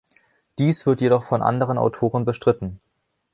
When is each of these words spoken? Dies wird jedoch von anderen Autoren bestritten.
Dies 0.57 0.87
wird 0.87 1.01
jedoch 1.01 1.21
von 1.23 1.43
anderen 1.43 1.77
Autoren 1.77 2.25
bestritten. 2.25 2.79